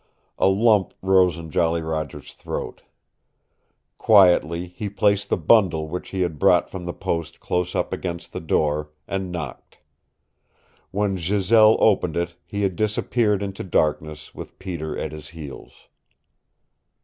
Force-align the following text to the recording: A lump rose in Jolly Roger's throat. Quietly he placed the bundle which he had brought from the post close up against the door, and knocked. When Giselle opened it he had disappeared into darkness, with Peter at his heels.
A 0.39 0.47
lump 0.47 0.95
rose 1.03 1.37
in 1.37 1.51
Jolly 1.51 1.83
Roger's 1.83 2.33
throat. 2.33 2.81
Quietly 3.99 4.65
he 4.65 4.89
placed 4.89 5.29
the 5.29 5.37
bundle 5.37 5.87
which 5.87 6.09
he 6.09 6.21
had 6.21 6.39
brought 6.39 6.71
from 6.71 6.85
the 6.85 6.91
post 6.93 7.39
close 7.39 7.75
up 7.75 7.93
against 7.93 8.33
the 8.33 8.39
door, 8.39 8.89
and 9.07 9.31
knocked. 9.31 9.79
When 10.89 11.17
Giselle 11.17 11.77
opened 11.79 12.17
it 12.17 12.35
he 12.47 12.63
had 12.63 12.75
disappeared 12.75 13.43
into 13.43 13.63
darkness, 13.63 14.33
with 14.33 14.57
Peter 14.57 14.97
at 14.97 15.11
his 15.11 15.27
heels. 15.29 15.87